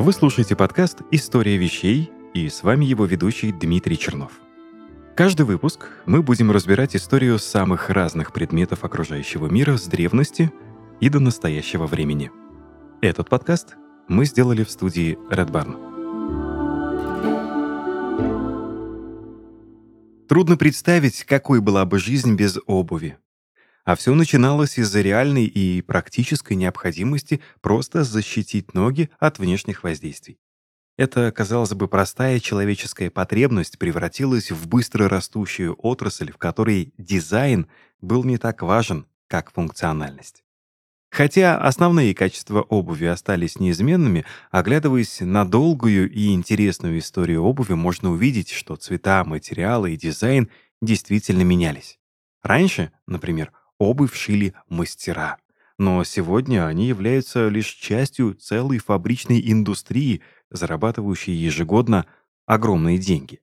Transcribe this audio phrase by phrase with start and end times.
[0.00, 4.30] Вы слушаете подкаст «История вещей» и с вами его ведущий Дмитрий Чернов.
[5.16, 10.52] Каждый выпуск мы будем разбирать историю самых разных предметов окружающего мира с древности
[11.00, 12.30] и до настоящего времени.
[13.00, 13.74] Этот подкаст
[14.06, 15.74] мы сделали в студии Red Barn.
[20.28, 23.18] Трудно представить, какой была бы жизнь без обуви.
[23.88, 30.38] А все начиналось из-за реальной и практической необходимости просто защитить ноги от внешних воздействий.
[30.98, 37.66] Эта, казалось бы, простая человеческая потребность превратилась в быстро растущую отрасль, в которой дизайн
[38.02, 40.44] был не так важен, как функциональность.
[41.10, 48.50] Хотя основные качества обуви остались неизменными, оглядываясь на долгую и интересную историю обуви, можно увидеть,
[48.50, 50.50] что цвета, материалы и дизайн
[50.82, 51.98] действительно менялись.
[52.42, 55.38] Раньше, например, обувь шили мастера.
[55.78, 62.06] Но сегодня они являются лишь частью целой фабричной индустрии, зарабатывающей ежегодно
[62.46, 63.40] огромные деньги.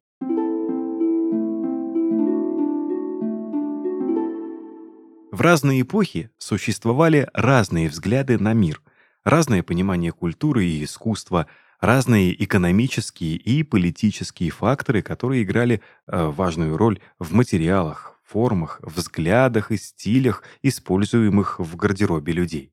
[5.31, 8.81] В разные эпохи существовали разные взгляды на мир,
[9.25, 11.47] разное понимание культуры и искусства,
[11.81, 19.77] разные экономические и политические факторы, которые играли э, важную роль в материалах, формах, взглядах и
[19.77, 22.71] стилях, используемых в гардеробе людей.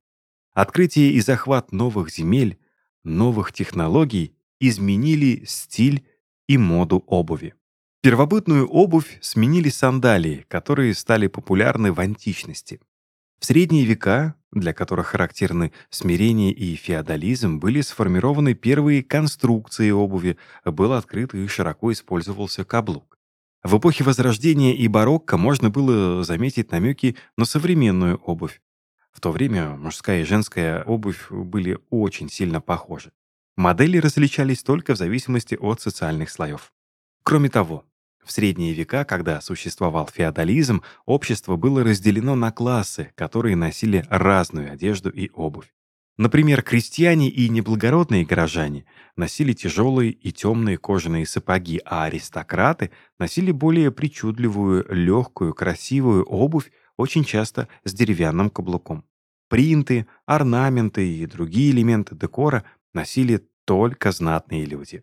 [0.53, 2.59] Открытие и захват новых земель,
[3.05, 6.07] новых технологий изменили стиль
[6.47, 7.55] и моду обуви.
[8.03, 12.81] Первобытную обувь сменили сандалии, которые стали популярны в античности.
[13.39, 20.93] В средние века, для которых характерны смирение и феодализм, были сформированы первые конструкции обуви, был
[20.93, 23.19] открыт и широко использовался каблук.
[23.63, 28.61] В эпохе Возрождения и барокко можно было заметить намеки на современную обувь.
[29.13, 33.13] В то время мужская и женская обувь были очень сильно похожи.
[33.57, 36.73] Модели различались только в зависимости от социальных слоев.
[37.23, 37.85] Кроме того,
[38.25, 45.11] в средние века, когда существовал феодализм, общество было разделено на классы, которые носили разную одежду
[45.11, 45.73] и обувь.
[46.19, 48.85] Например, крестьяне и неблагородные горожане
[49.17, 57.25] носили тяжелые и темные кожаные сапоги, а аристократы носили более причудливую, легкую, красивую обувь, очень
[57.25, 59.05] часто с деревянным каблуком.
[59.49, 65.03] Принты, орнаменты и другие элементы декора носили только знатные люди.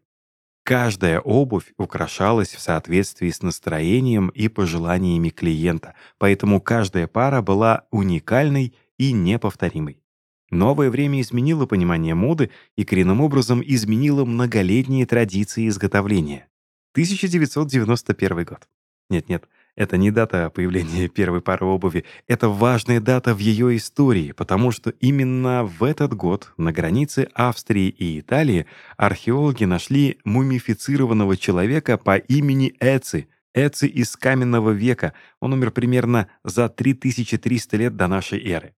[0.64, 8.76] Каждая обувь украшалась в соответствии с настроением и пожеланиями клиента, поэтому каждая пара была уникальной
[9.00, 10.04] и неповторимой.
[10.52, 16.48] Новое время изменило понимание моды и коренным образом изменило многолетние традиции изготовления.
[16.94, 18.68] 1991 год.
[19.10, 24.72] Нет-нет, это не дата появления первой пары обуви, это важная дата в ее истории, потому
[24.72, 28.66] что именно в этот год на границе Австрии и Италии
[28.98, 35.14] археологи нашли мумифицированного человека по имени Эци, Эци из каменного века.
[35.40, 38.74] Он умер примерно за 3300 лет до нашей эры.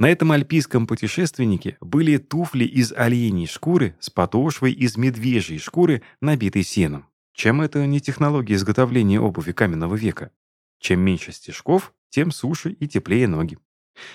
[0.00, 6.62] На этом альпийском путешественнике были туфли из оленей шкуры с подошвой из медвежьей шкуры, набитой
[6.62, 7.04] сеном.
[7.34, 10.30] Чем это не технология изготовления обуви каменного века?
[10.80, 13.58] Чем меньше стежков, тем суше и теплее ноги.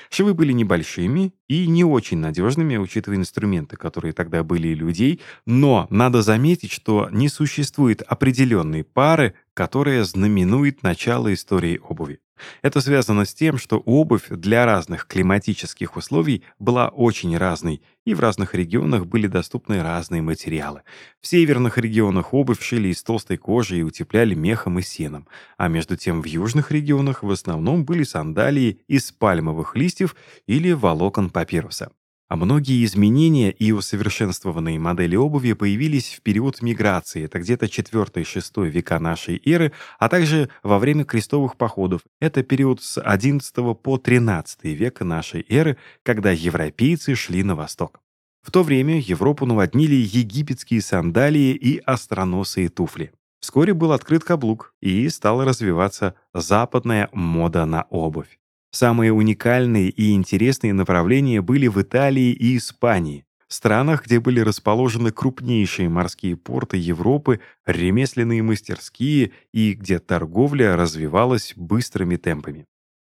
[0.10, 5.86] Швы были небольшими и не очень надежными, учитывая инструменты, которые тогда были у людей, но
[5.92, 12.22] надо заметить, что не существует определенной пары, которая знаменует начало истории обуви.
[12.62, 18.20] Это связано с тем, что обувь для разных климатических условий была очень разной, и в
[18.20, 20.82] разных регионах были доступны разные материалы.
[21.22, 25.96] В северных регионах обувь шили из толстой кожи и утепляли мехом и сеном, а между
[25.98, 30.16] тем в южных регионах в основном были сандалии из пальмовых листьев
[30.46, 31.92] или волокон папируса.
[32.28, 39.00] А многие изменения и усовершенствованные модели обуви появились в период миграции, это где-то 4-6 века
[39.00, 45.02] нашей эры, а также во время крестовых походов, это период с 11 по 13 век
[45.02, 48.02] нашей эры, когда европейцы шли на восток.
[48.42, 53.12] В то время Европу наводнили египетские сандалии и остроносые туфли.
[53.40, 58.40] Вскоре был открыт каблук, и стала развиваться западная мода на обувь.
[58.76, 65.88] Самые уникальные и интересные направления были в Италии и Испании, странах, где были расположены крупнейшие
[65.88, 72.66] морские порты Европы, ремесленные мастерские и где торговля развивалась быстрыми темпами.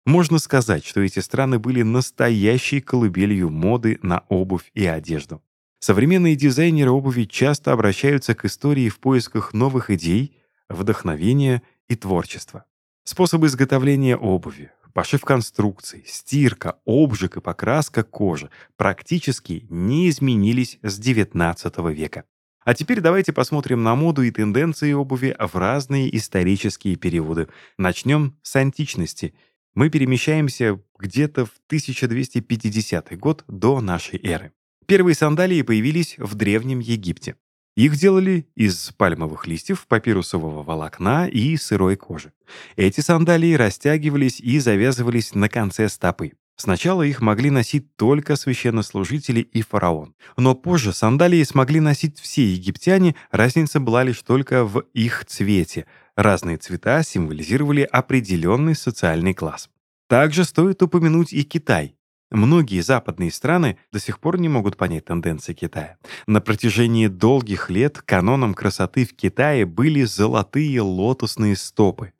[0.04, 5.42] Можно сказать, что эти страны были настоящей колыбелью моды на обувь и одежду.
[5.78, 10.36] Современные дизайнеры обуви часто обращаются к истории в поисках новых идей,
[10.68, 12.66] вдохновения и творчества.
[13.04, 21.92] Способы изготовления обуви, пошив конструкций, стирка, обжиг и покраска кожи практически не изменились с XIX
[21.92, 22.24] века.
[22.64, 27.48] А теперь давайте посмотрим на моду и тенденции обуви в разные исторические периоды.
[27.76, 29.34] Начнем с античности.
[29.74, 34.52] Мы перемещаемся где-то в 1250 год до нашей эры.
[34.86, 37.36] Первые сандалии появились в Древнем Египте.
[37.76, 42.32] Их делали из пальмовых листьев, папирусового волокна и сырой кожи.
[42.76, 46.32] Эти сандалии растягивались и завязывались на конце стопы.
[46.56, 50.14] Сначала их могли носить только священнослужители и фараон.
[50.36, 55.86] Но позже сандалии смогли носить все египтяне, разница была лишь только в их цвете.
[56.14, 59.68] Разные цвета символизировали определенный социальный класс.
[60.08, 61.96] Также стоит упомянуть и Китай.
[62.34, 65.98] Многие западные страны до сих пор не могут понять тенденции Китая.
[66.26, 72.12] На протяжении долгих лет каноном красоты в Китае были золотые лотосные стопы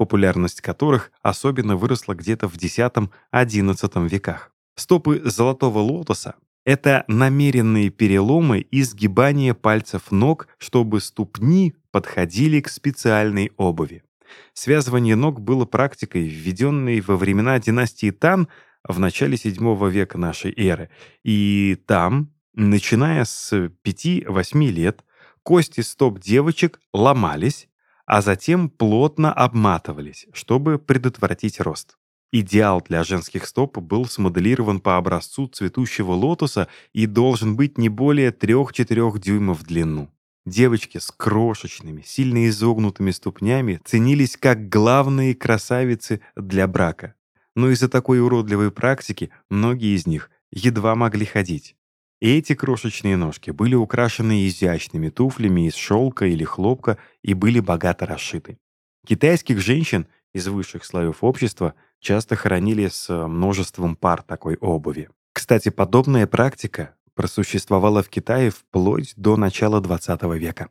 [0.00, 4.50] популярность которых особенно выросла где-то в X-XI веках.
[4.74, 13.52] Стопы золотого лотоса— это намеренные переломы и сгибание пальцев ног, чтобы ступни подходили к специальной
[13.58, 14.02] обуви.
[14.54, 18.48] Связывание ног было практикой, введенной во времена династии Тан
[18.86, 20.90] в начале VII века нашей эры.
[21.22, 25.04] И там, начиная с 5-8 лет,
[25.42, 27.68] кости стоп девочек ломались,
[28.06, 31.96] а затем плотно обматывались, чтобы предотвратить рост.
[32.32, 38.30] Идеал для женских стоп был смоделирован по образцу цветущего лотоса и должен быть не более
[38.30, 40.10] 3-4 дюймов в длину.
[40.46, 47.14] Девочки с крошечными, сильно изогнутыми ступнями ценились как главные красавицы для брака.
[47.56, 51.76] Но из-за такой уродливой практики многие из них едва могли ходить.
[52.20, 58.58] Эти крошечные ножки были украшены изящными туфлями из шелка или хлопка и были богато расшиты.
[59.06, 65.08] Китайских женщин из высших слоев общества часто хоронили с множеством пар такой обуви.
[65.32, 70.68] Кстати, подобная практика просуществовала в Китае вплоть до начала XX века.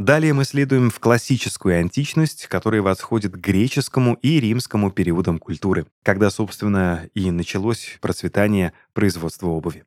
[0.00, 6.30] Далее мы следуем в классическую античность, которая восходит к греческому и римскому периодам культуры, когда,
[6.30, 9.84] собственно, и началось процветание производства обуви.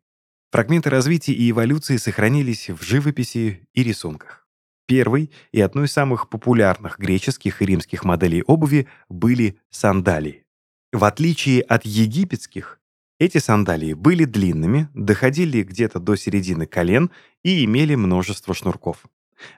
[0.51, 4.47] Фрагменты развития и эволюции сохранились в живописи и рисунках.
[4.85, 10.45] Первой и одной из самых популярных греческих и римских моделей обуви были сандалии.
[10.91, 12.79] В отличие от египетских,
[13.17, 17.09] эти сандалии были длинными, доходили где-то до середины колен
[17.41, 19.07] и имели множество шнурков.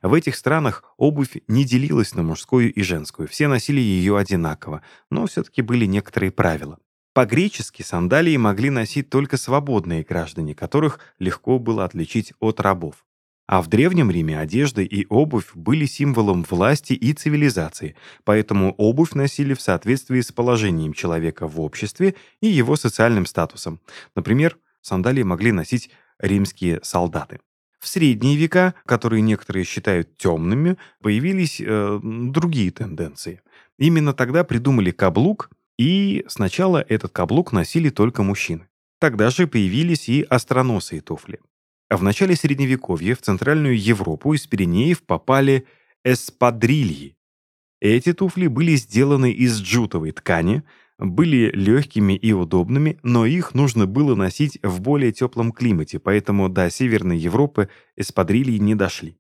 [0.02, 5.26] В этих странах обувь не делилась на мужскую и женскую, все носили ее одинаково, но
[5.28, 6.80] все-таки были некоторые правила.
[7.14, 13.06] По-гречески сандалии могли носить только свободные граждане, которых легко было отличить от рабов.
[13.48, 19.54] А в Древнем Риме одежда и обувь были символом власти и цивилизации, поэтому обувь носили
[19.54, 23.80] в соответствии с положением человека в обществе и его социальным статусом.
[24.16, 27.40] Например, сандалии могли носить римские солдаты.
[27.86, 33.42] В средние века, которые некоторые считают темными, появились э, другие тенденции.
[33.78, 38.68] Именно тогда придумали каблук и сначала этот каблук носили только мужчины.
[39.00, 41.40] Тогда же появились и остроносые туфли.
[41.88, 45.68] А в начале Средневековья в Центральную Европу из Пиренеев попали
[46.04, 47.16] эспадрильи.
[47.82, 50.64] Эти туфли были сделаны из джутовой ткани,
[50.98, 56.70] были легкими и удобными, но их нужно было носить в более теплом климате, поэтому до
[56.70, 59.18] Северной Европы эспадрильи не дошли.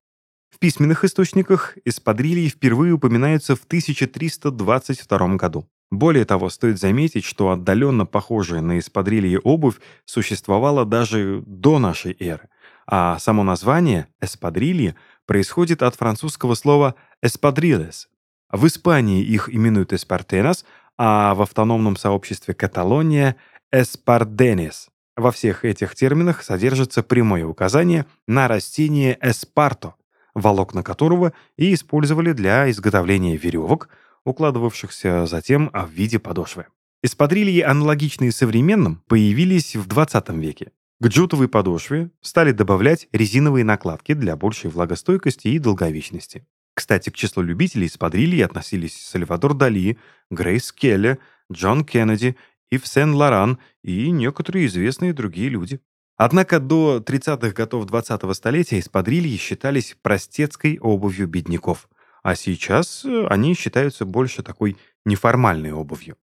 [0.50, 5.67] В письменных источниках эспадрильи впервые упоминаются в 1322 году.
[5.91, 12.50] Более того, стоит заметить, что отдаленно похожая на эспадрилье обувь существовала даже до нашей эры,
[12.88, 18.08] а само название «эспадрилье» происходит от французского слова «эспадрилес».
[18.51, 20.65] В Испании их именуют «эспартенас»,
[20.98, 23.36] а в автономном сообществе Каталония
[23.72, 24.90] «эспарденес».
[25.16, 29.96] Во всех этих терминах содержится прямое указание на растение эспарто,
[30.34, 33.90] волокна которого и использовали для изготовления веревок–
[34.25, 36.66] укладывавшихся затем в виде подошвы.
[37.04, 40.72] Эспадрильи, аналогичные современным, появились в 20 веке.
[41.00, 46.46] К джутовой подошве стали добавлять резиновые накладки для большей влагостойкости и долговечности.
[46.75, 49.98] Кстати, к числу любителей эспадрильи относились Сальвадор Дали,
[50.29, 51.17] Грейс Келли,
[51.51, 52.36] Джон Кеннеди,
[52.70, 55.79] Ив Сен-Лоран и некоторые известные другие люди.
[56.17, 61.89] Однако до 30-х годов 20-го столетия эспадрильи считались простецкой обувью бедняков.
[62.24, 66.17] А сейчас э, они считаются больше такой неформальной обувью.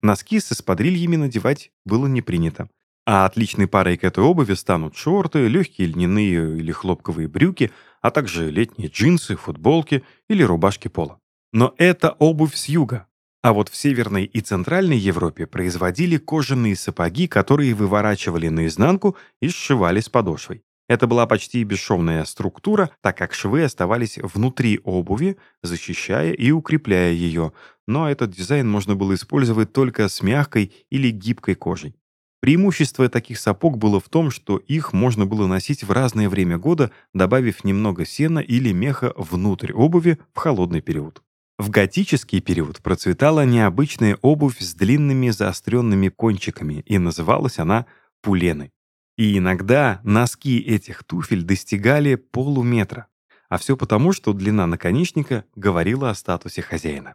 [0.00, 2.68] Носки с эспадрильями надевать было не принято.
[3.04, 8.50] А отличной парой к этой обуви станут шорты, легкие льняные или хлопковые брюки, а также
[8.50, 11.18] летние джинсы, футболки или рубашки пола.
[11.52, 13.06] Но это обувь с юга.
[13.42, 20.00] А вот в Северной и Центральной Европе производили кожаные сапоги, которые выворачивали наизнанку и сшивали
[20.00, 20.62] с подошвой.
[20.88, 27.52] Это была почти бесшовная структура, так как швы оставались внутри обуви, защищая и укрепляя ее,
[27.86, 31.96] но этот дизайн можно было использовать только с мягкой или гибкой кожей.
[32.42, 36.90] Преимущество таких сапог было в том, что их можно было носить в разное время года,
[37.14, 41.22] добавив немного сена или меха внутрь обуви в холодный период.
[41.56, 47.86] В готический период процветала необычная обувь с длинными заостренными кончиками, и называлась она
[48.22, 48.72] пулены.
[49.16, 53.06] И иногда носки этих туфель достигали полуметра.
[53.50, 57.14] А все потому, что длина наконечника говорила о статусе хозяина.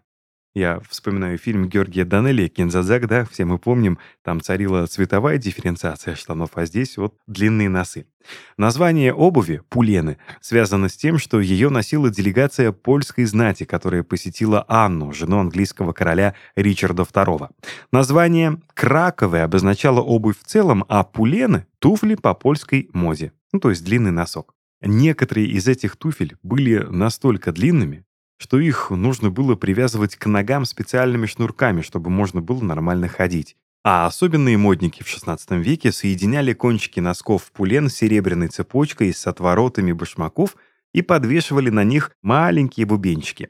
[0.57, 6.49] Я вспоминаю фильм Георгия Данелли «Кинзазак», да, все мы помним, там царила цветовая дифференциация штанов,
[6.55, 8.07] а здесь вот длинные носы.
[8.57, 15.13] Название обуви «Пулены» связано с тем, что ее носила делегация польской знати, которая посетила Анну,
[15.13, 17.51] жену английского короля Ричарда II.
[17.91, 23.85] Название «Краковые» обозначало обувь в целом, а «Пулены»— туфли по польской моде, ну, то есть
[23.85, 24.55] длинный носок.
[24.81, 28.06] Некоторые из этих туфель были настолько длинными,
[28.37, 33.55] что их нужно было привязывать к ногам специальными шнурками, чтобы можно было нормально ходить.
[33.83, 39.25] А особенные модники в XVI веке соединяли кончики носков в пулен с серебряной цепочкой с
[39.27, 40.55] отворотами башмаков
[40.93, 43.49] и подвешивали на них маленькие бубенчики.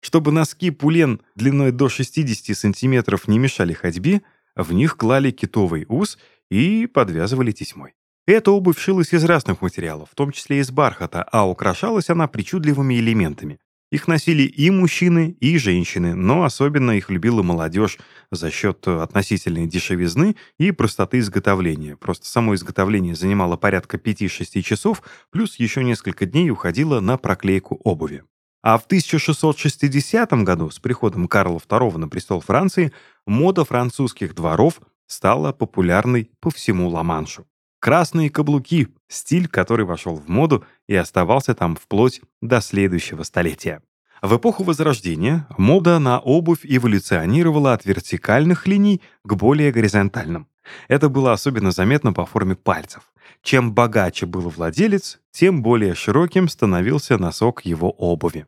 [0.00, 4.22] Чтобы носки пулен длиной до 60 сантиметров не мешали ходьбе,
[4.56, 6.18] в них клали китовый ус
[6.50, 7.94] и подвязывали тесьмой.
[8.26, 12.94] Эта обувь шилась из разных материалов, в том числе из бархата, а украшалась она причудливыми
[12.94, 13.58] элементами.
[13.92, 17.98] Их носили и мужчины, и женщины, но особенно их любила молодежь
[18.30, 21.96] за счет относительной дешевизны и простоты изготовления.
[21.96, 28.24] Просто само изготовление занимало порядка 5-6 часов, плюс еще несколько дней уходило на проклейку обуви.
[28.62, 32.92] А в 1660 году, с приходом Карла II на престол Франции,
[33.26, 37.44] мода французских дворов стала популярной по всему Ла-Маншу.
[37.82, 43.82] Красные каблуки— стиль, который вошел в моду и оставался там вплоть до следующего столетия.
[44.22, 50.46] В эпоху Возрождения мода на обувь эволюционировала от вертикальных линий к более горизонтальным.
[50.86, 53.12] Это было особенно заметно по форме пальцев.
[53.42, 58.46] Чем богаче был владелец, тем более широким становился носок его обуви.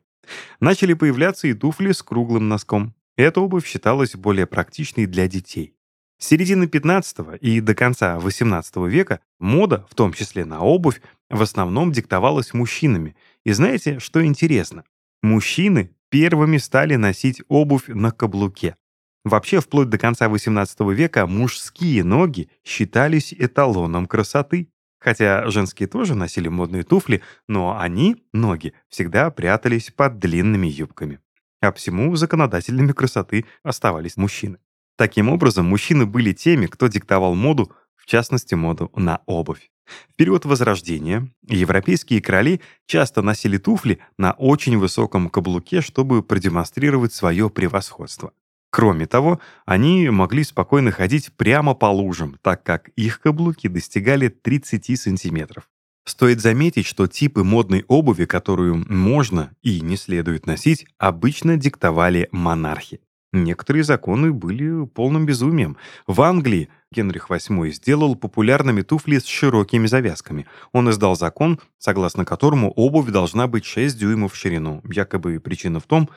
[0.61, 2.95] Начали появляться и туфли с круглым носком.
[3.17, 5.74] Эта обувь считалась более практичной для детей.
[6.17, 11.41] С середины 15 и до конца 18 века мода, в том числе на обувь, в
[11.41, 13.15] основном диктовалась мужчинами.
[13.43, 14.85] И знаете, что интересно?
[15.21, 18.77] Мужчины первыми стали носить обувь на каблуке.
[19.25, 24.69] Вообще, вплоть до конца 18 века мужские ноги считались эталоном красоты.
[24.99, 31.19] Хотя женские тоже носили модные туфли, но они, ноги, всегда прятались под длинными юбками.
[31.61, 34.57] А всему законодателями красоты оставались мужчины.
[34.97, 39.69] Таким образом, мужчины были теми, кто диктовал моду, в частности, моду на обувь.
[40.09, 47.49] В период Возрождения европейские короли часто носили туфли на очень высоком каблуке, чтобы продемонстрировать свое
[47.49, 48.31] превосходство.
[48.71, 54.99] Кроме того, они могли спокойно ходить прямо по лужам, так как их каблуки достигали 30
[54.99, 55.69] сантиметров.
[56.05, 62.99] Стоит заметить, что типы модной обуви, которую можно и не следует носить, обычно диктовали монархи.
[63.35, 65.75] Некоторые законы были полным безумием.
[66.07, 70.45] В Англии Генрих VIII сделал популярными туфли с широкими завязками.
[70.71, 74.81] Он издал закон, согласно которому обувь должна быть 6 дюймов в ширину.
[74.89, 76.09] Якобы причина в том,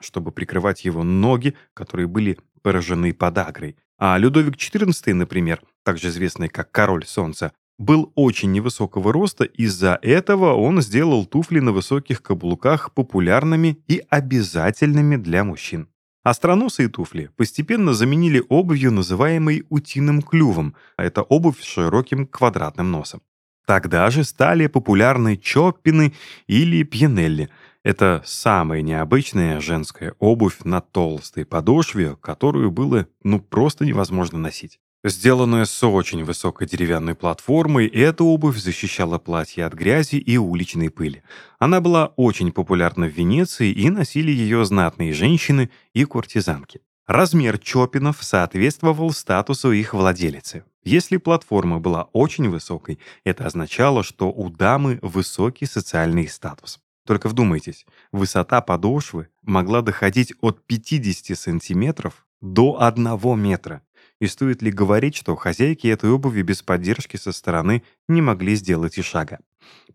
[0.00, 3.76] чтобы прикрывать его ноги, которые были поражены подагрой.
[3.98, 10.54] А Людовик XIV, например, также известный как Король Солнца, был очень невысокого роста, из-за этого
[10.54, 15.88] он сделал туфли на высоких каблуках популярными и обязательными для мужчин.
[16.22, 23.22] Остроносые туфли постепенно заменили обувью, называемой утиным клювом, а это обувь с широким квадратным носом.
[23.66, 26.12] Тогда же стали популярны чоппины
[26.46, 27.48] или пьянелли.
[27.82, 34.78] Это самая необычная женская обувь на толстой подошве, которую было ну просто невозможно носить.
[35.04, 41.24] Сделанная с очень высокой деревянной платформой, эта обувь защищала платье от грязи и уличной пыли.
[41.58, 46.82] Она была очень популярна в Венеции и носили ее знатные женщины и куртизанки.
[47.08, 50.64] Размер чопинов соответствовал статусу их владелицы.
[50.84, 56.78] Если платформа была очень высокой, это означало, что у дамы высокий социальный статус.
[57.04, 63.82] Только вдумайтесь, высота подошвы могла доходить от 50 сантиметров до 1 метра.
[64.22, 68.96] И стоит ли говорить, что хозяйки этой обуви без поддержки со стороны не могли сделать
[68.96, 69.40] и шага?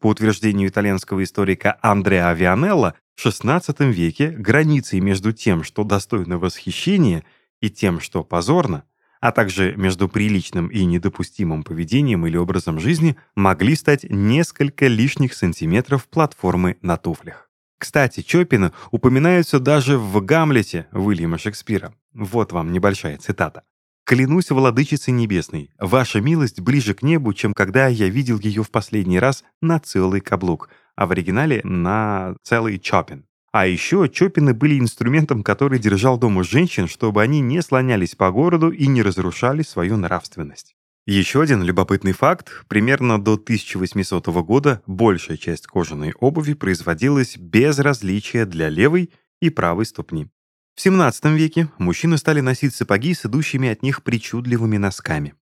[0.02, 7.24] По утверждению итальянского историка Андреа Вианелла, В XVI веке границей между тем, что достойно восхищения,
[7.62, 8.84] и тем, что позорно,
[9.22, 16.06] а также между приличным и недопустимым поведением или образом жизни могли стать несколько лишних сантиметров
[16.10, 17.50] платформы на туфлях.
[17.78, 21.94] Кстати, Чопины упоминаются даже в «Гамлете» Уильяма Шекспира.
[22.14, 23.64] Вот вам небольшая цитата.
[24.08, 29.20] «Клянусь владычицей небесной, ваша милость ближе к небу, чем когда я видел ее в последний
[29.20, 33.26] раз на целый каблук, а в оригинале на целый чопин.
[33.52, 38.70] А еще чопины были инструментом, который держал дома женщин, чтобы они не слонялись по городу
[38.70, 40.78] и не разрушали свою нравственность.
[41.06, 42.64] Еще один любопытный факт.
[42.70, 49.12] Примерно до 1800 года большая часть кожаной обуви производилась без различия для левой
[49.42, 50.30] и правой ступни.
[50.78, 55.34] В 17 веке мужчины стали носить сапоги с идущими от них причудливыми носками.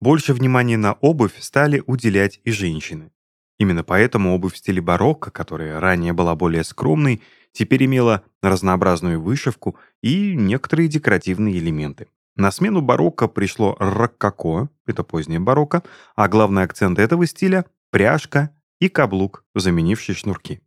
[0.00, 3.10] Больше внимания на обувь стали уделять и женщины.
[3.58, 9.76] Именно поэтому обувь в стиле барокко, которая ранее была более скромной, теперь имела разнообразную вышивку
[10.00, 12.06] и некоторые декоративные элементы.
[12.36, 15.82] На смену барокко пришло рококо, это позднее барокко,
[16.14, 20.60] а главный акцент этого стиля— пряжка и каблук, заменивший шнурки.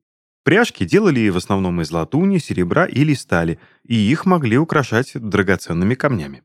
[0.48, 6.42] Пряжки делали в основном из латуни, серебра или стали, и их могли украшать драгоценными камнями.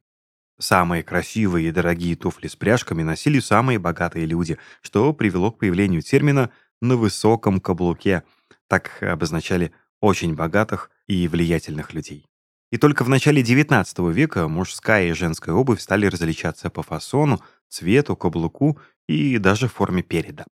[0.59, 6.03] Самые красивые и дорогие туфли с пряжками носили самые богатые люди, что привело к появлению
[6.03, 8.25] термина «на высоком каблуке».
[8.67, 12.27] Так обозначали очень богатых и влиятельных людей.
[12.73, 18.17] И только в начале XIX века мужская и женская обувь стали различаться по фасону, цвету,
[18.17, 20.45] каблуку и даже форме переда.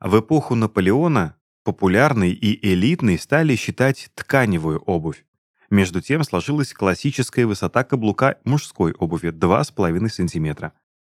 [0.00, 5.24] В эпоху Наполеона популярной и элитной стали считать тканевую обувь,
[5.70, 10.72] между тем сложилась классическая высота каблука мужской обуви 2,5 см.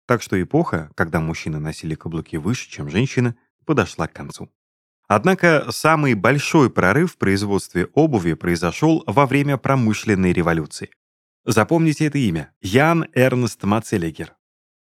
[0.07, 3.35] Так что эпоха, когда мужчины носили каблуки выше, чем женщины,
[3.67, 4.49] подошла к концу.
[5.09, 10.91] Однако самый большой прорыв в производстве обуви произошел во время промышленной революции.
[11.45, 14.36] Запомните это имя– Ян Эрнст Мацелегер.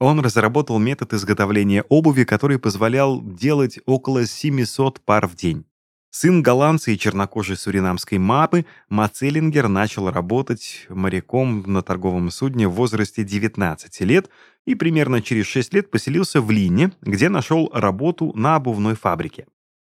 [0.02, 5.64] Он разработал метод изготовления обуви, который позволял делать около 700 пар в день.
[6.11, 13.22] Сын голландца и чернокожей суринамской мапы, Мацеллингер начал работать моряком на торговом судне в возрасте
[13.22, 14.29] 19 лет
[14.66, 19.46] и примерно через 6 лет поселился в Лине, где нашел работу на обувной фабрике.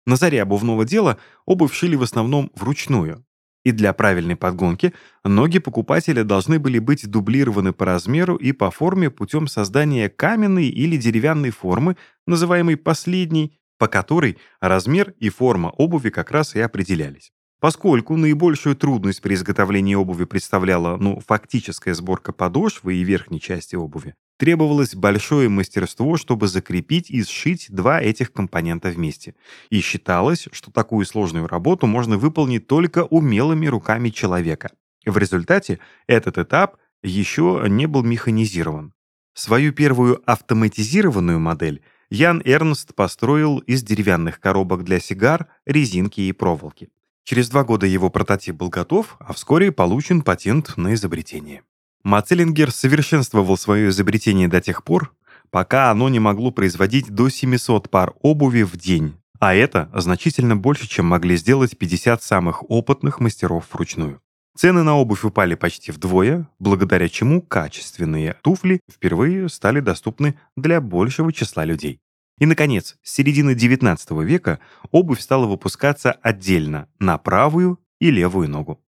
[0.07, 3.25] На заре обувного дела обувь шили в основном вручную.
[3.65, 9.11] И для правильной подгонки ноги покупателя должны были быть дублированы по размеру и по форме
[9.11, 11.97] путем создания каменной или деревянной формы,
[12.27, 17.33] называемой последней, по которой размер и форма обуви как раз и определялись.
[17.61, 24.15] Поскольку наибольшую трудность при изготовлении обуви представляла ну, фактическая сборка подошвы и верхней части обуви,
[24.41, 29.35] требовалось большое мастерство, чтобы закрепить и сшить два этих компонента вместе.
[29.69, 34.71] И считалось, что такую сложную работу можно выполнить только умелыми руками человека.
[35.05, 38.95] В результате этот этап еще не был механизирован.
[39.35, 46.89] Свою первую автоматизированную модель– Ян Эрнст построил из деревянных коробок для сигар, резинки и проволоки.
[47.23, 51.63] Через два года его прототип был готов, а вскоре получен патент на изобретение.
[52.03, 55.15] Мацеллингер совершенствовал свое изобретение до тех пор,
[55.51, 60.89] пока оно не могло производить до 700 пар обуви в день, а это значительно больше,
[60.89, 64.21] чем могли сделать 50 самых опытных мастеров вручную.
[64.57, 71.33] Цены на обувь упали почти вдвое, благодаря чему качественные туфли впервые стали доступны для большего
[71.33, 72.01] числа людей.
[72.39, 74.59] И, наконец, с середины XIX века
[74.91, 78.81] обувь стала выпускаться отдельно на правую и левую ногу.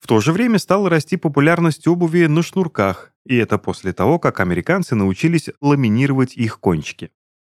[0.00, 4.40] В то же время стала расти популярность обуви на шнурках, и это после того, как
[4.40, 7.10] американцы научились ламинировать их кончики.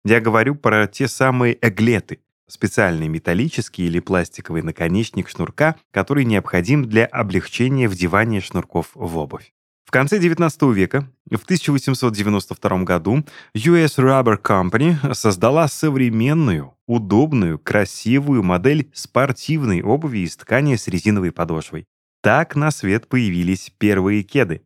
[0.04, 7.06] Я говорю про те самые эглеты, специальный металлический или пластиковый наконечник шнурка, который необходим для
[7.06, 9.54] облегчения вдевания шнурков в обувь.
[9.86, 18.90] В конце XIX века, в 1892 году, US Rubber Company создала современную, удобную, красивую модель
[18.94, 21.88] спортивной обуви из ткани с резиновой подошвой.
[22.22, 24.62] Так на свет появились первые кеды.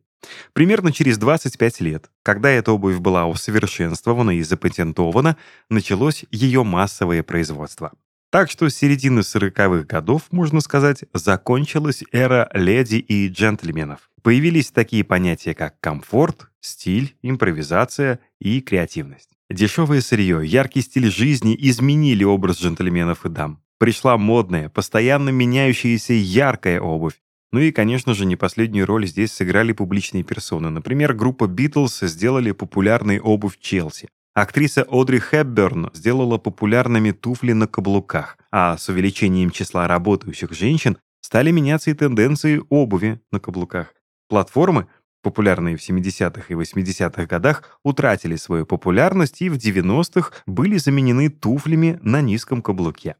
[0.52, 5.36] Примерно через 25 лет, когда эта обувь была усовершенствована и запатентована,
[5.70, 7.92] началось ее массовое производство.
[8.30, 14.10] Так что с середины 40-х годов, можно сказать, закончилась эра леди и джентльменов.
[14.22, 19.30] Появились такие понятия, как комфорт, стиль, импровизация и креативность.
[19.48, 23.62] Дешевое сырье, яркий стиль жизни изменили образ джентльменов и дам.
[23.78, 27.14] Пришла модная, постоянно меняющаяся яркая обувь,
[27.52, 30.70] ну и, конечно же, не последнюю роль здесь сыграли публичные персоны.
[30.70, 34.08] Например, группа Битлз сделали популярной обувь Челси.
[34.34, 41.50] Актриса Одри Хепберн сделала популярными туфли на каблуках, а с увеличением числа работающих женщин стали
[41.50, 43.94] меняться и тенденции обуви на каблуках.
[44.28, 44.88] Платформы,
[45.22, 51.98] популярные в 70-х и 80-х годах, утратили свою популярность и в 90-х были заменены туфлями
[52.02, 53.16] на низком каблуке.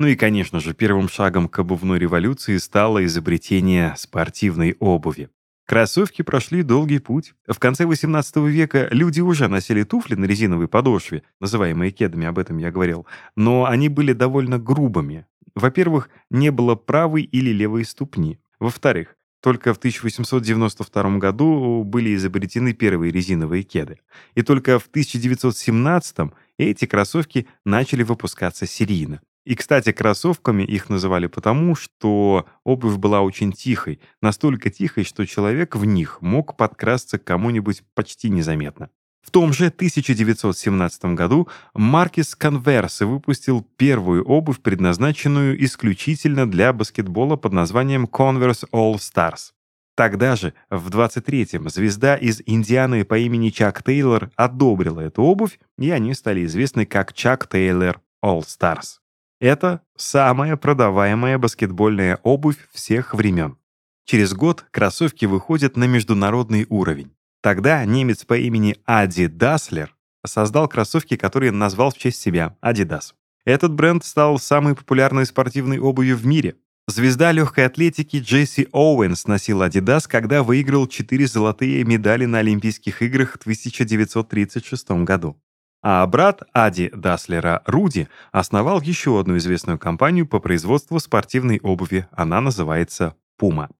[0.00, 5.28] Ну и, конечно же, первым шагом к обувной революции стало изобретение спортивной обуви.
[5.66, 7.34] Кроссовки прошли долгий путь.
[7.46, 12.56] В конце 18 века люди уже носили туфли на резиновой подошве, называемые кедами, об этом
[12.56, 15.26] я говорил, но они были довольно грубыми.
[15.54, 18.40] Во-первых, не было правой или левой ступни.
[18.58, 24.00] Во-вторых, только в 1892 году были изобретены первые резиновые кеды.
[24.34, 29.20] И только в 1917 эти кроссовки начали выпускаться серийно.
[29.50, 35.74] И, кстати, кроссовками их называли потому, что обувь была очень тихой, настолько тихой, что человек
[35.74, 38.90] в них мог подкрасться к кому-нибудь почти незаметно.
[39.26, 47.52] В том же 1917 году Маркис Конверс выпустил первую обувь, предназначенную исключительно для баскетбола под
[47.52, 49.50] названием Converse All Stars.
[49.96, 55.90] Тогда же, в 23-м, звезда из Индианы по имени Чак Тейлор одобрила эту обувь, и
[55.90, 58.99] они стали известны как Чак Тейлор All Stars.
[59.40, 63.56] Это самая продаваемая баскетбольная обувь всех времен.
[64.04, 67.12] Через год кроссовки выходят на международный уровень.
[67.42, 73.14] Тогда немец по имени Ади Даслер создал кроссовки, которые назвал в честь себя Adidas.
[73.46, 76.56] Этот бренд стал самой популярной спортивной обувью в мире.
[76.86, 83.32] Звезда легкой атлетики Джесси Оуэнс носил Adidas, когда выиграл четыре золотые медали на Олимпийских играх
[83.32, 85.40] в 1936 году.
[85.82, 92.06] А брат Ади Даслера Руди основал еще одну известную компанию по производству спортивной обуви.
[92.12, 93.70] Она называется Puma.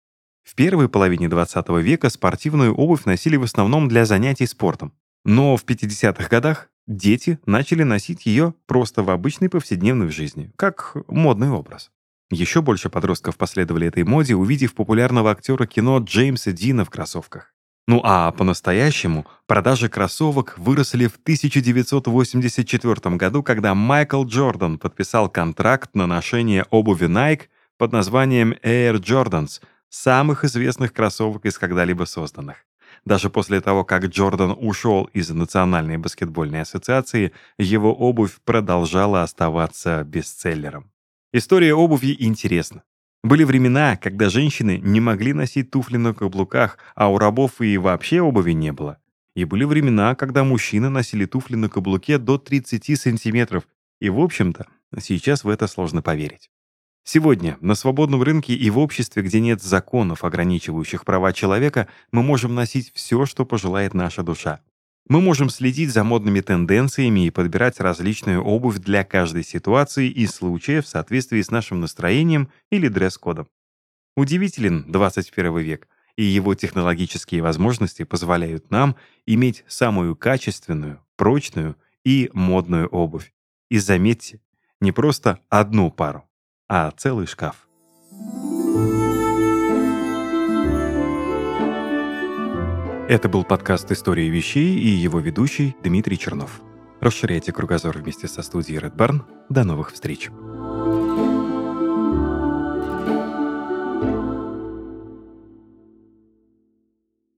[0.42, 4.92] В первой половине 20 века спортивную обувь носили в основном для занятий спортом.
[5.24, 11.50] Но в 50-х годах дети начали носить ее просто в обычной повседневной жизни, как модный
[11.50, 11.90] образ.
[12.30, 17.52] Еще больше подростков последовали этой моде, увидев популярного актера кино Джеймса Дина в кроссовках.
[17.90, 26.07] Ну а по-настоящему продажи кроссовок выросли в 1984 году, когда Майкл Джордан подписал контракт на
[26.07, 27.48] ношение обуви Nike
[27.79, 32.59] под названием Air Jordans, самых известных кроссовок из когда-либо созданных.
[33.05, 40.92] Даже после того, как Джордан ушел из Национальной баскетбольной ассоциации, его обувь продолжала оставаться бестселлером.
[41.33, 42.85] История обуви интересна.
[43.22, 48.22] Были времена, когда женщины не могли носить туфли на каблуках, а у рабов и вообще
[48.22, 48.98] обуви не было.
[49.35, 53.68] И были времена, когда мужчины носили туфли на каблуке до 30 сантиметров.
[54.00, 54.66] И, в общем-то,
[55.00, 56.50] сейчас в это сложно поверить.
[57.04, 62.54] Сегодня на свободном рынке и в обществе, где нет законов, ограничивающих права человека, мы можем
[62.54, 64.61] носить все, что пожелает наша душа.
[65.11, 70.83] Мы можем следить за модными тенденциями и подбирать различную обувь для каждой ситуации и случая
[70.83, 73.49] в соответствии с нашим настроением или дресс-кодом.
[74.16, 78.94] Удивителен 21 век, и его технологические возможности позволяют нам
[79.27, 83.33] иметь самую качественную, прочную и модную обувь.
[83.68, 84.40] И заметьте,
[84.81, 86.23] не просто одну пару,
[86.68, 87.69] а целый шкаф.
[93.11, 96.61] Это был подкаст «Истории вещей» и его ведущий Дмитрий Чернов.
[97.01, 99.23] Расширяйте кругозор вместе со студией Red Barn.
[99.49, 100.31] До новых встреч!